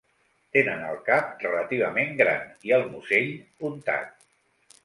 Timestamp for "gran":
2.23-2.49